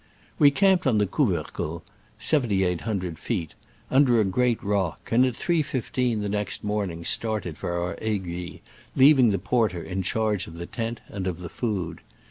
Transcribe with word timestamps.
We 0.39 0.49
camped 0.49 0.87
on 0.87 0.97
the 0.97 1.05
Couvercle 1.05 1.83
(sev 2.17 2.45
enty 2.45 2.65
eight 2.65 2.81
hundred 2.81 3.19
feet) 3.19 3.53
under 3.91 4.19
a 4.19 4.23
great 4.25 4.63
rock, 4.63 5.09
and 5.11 5.23
at 5.27 5.35
3. 5.35 5.59
1 5.61 5.63
5 5.63 5.91
the 5.93 6.27
next 6.27 6.63
morning 6.63 7.05
start 7.05 7.45
ed 7.45 7.55
for 7.55 7.73
our 7.73 7.95
aiguille, 8.01 8.61
leaving 8.95 9.29
the 9.29 9.37
porter 9.37 9.83
in 9.83 10.01
charge 10.01 10.47
of 10.47 10.55
the 10.55 10.65
tent 10.65 11.01
and 11.07 11.27
of 11.27 11.37
the 11.37 11.49
food. 11.49 12.01